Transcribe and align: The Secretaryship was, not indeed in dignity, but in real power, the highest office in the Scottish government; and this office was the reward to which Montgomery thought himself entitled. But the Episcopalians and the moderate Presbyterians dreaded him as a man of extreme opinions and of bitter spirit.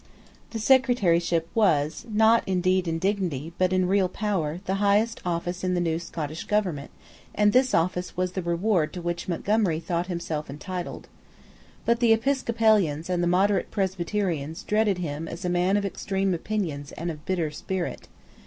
The 0.49 0.57
Secretaryship 0.57 1.47
was, 1.53 2.07
not 2.11 2.41
indeed 2.47 2.87
in 2.87 2.97
dignity, 2.97 3.53
but 3.59 3.71
in 3.71 3.87
real 3.87 4.09
power, 4.09 4.59
the 4.65 4.81
highest 4.81 5.21
office 5.23 5.63
in 5.63 5.75
the 5.75 5.99
Scottish 5.99 6.45
government; 6.45 6.89
and 7.35 7.53
this 7.53 7.75
office 7.75 8.17
was 8.17 8.31
the 8.31 8.41
reward 8.41 8.93
to 8.93 9.01
which 9.03 9.27
Montgomery 9.27 9.79
thought 9.79 10.07
himself 10.07 10.49
entitled. 10.49 11.07
But 11.85 11.99
the 11.99 12.13
Episcopalians 12.13 13.11
and 13.11 13.21
the 13.21 13.27
moderate 13.27 13.69
Presbyterians 13.69 14.63
dreaded 14.63 14.97
him 14.97 15.27
as 15.27 15.45
a 15.45 15.49
man 15.49 15.77
of 15.77 15.85
extreme 15.85 16.33
opinions 16.33 16.91
and 16.93 17.11
of 17.11 17.23
bitter 17.27 17.51
spirit. 17.51 18.07